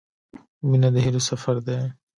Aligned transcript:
•مینه 0.69 0.89
د 0.95 0.97
هیلو 1.05 1.21
سفر 1.29 1.55
دی. 1.65 1.79